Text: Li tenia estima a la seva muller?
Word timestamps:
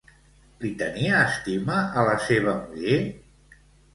Li 0.63 0.69
tenia 0.79 1.19
estima 1.25 1.77
a 2.03 2.07
la 2.09 2.15
seva 2.31 2.57
muller? 2.63 2.99